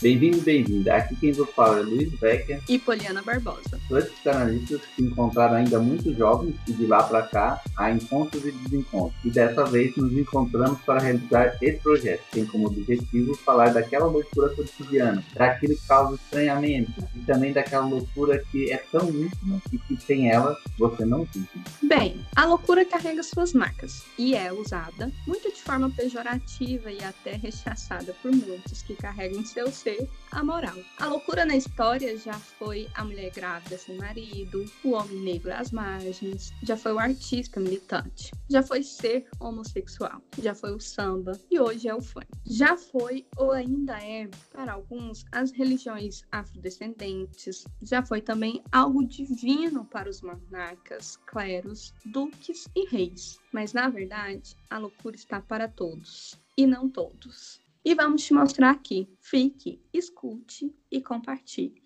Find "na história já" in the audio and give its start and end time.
31.46-32.34